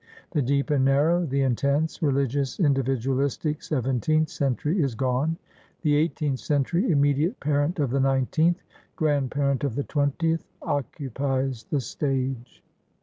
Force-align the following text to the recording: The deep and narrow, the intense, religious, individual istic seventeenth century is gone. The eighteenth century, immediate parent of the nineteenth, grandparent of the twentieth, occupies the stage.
The 0.31 0.41
deep 0.41 0.71
and 0.71 0.83
narrow, 0.83 1.27
the 1.27 1.43
intense, 1.43 2.01
religious, 2.01 2.59
individual 2.59 3.17
istic 3.17 3.61
seventeenth 3.61 4.29
century 4.29 4.81
is 4.81 4.95
gone. 4.95 5.37
The 5.83 5.95
eighteenth 5.95 6.39
century, 6.39 6.89
immediate 6.89 7.39
parent 7.39 7.77
of 7.77 7.91
the 7.91 7.99
nineteenth, 7.99 8.63
grandparent 8.95 9.63
of 9.63 9.75
the 9.75 9.83
twentieth, 9.83 10.43
occupies 10.63 11.65
the 11.65 11.81
stage. 11.81 12.63